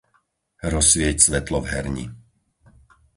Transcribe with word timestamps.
Rozsvieť 0.73 1.17
svetlo 1.29 1.59
v 1.61 1.65
herni. 1.73 2.05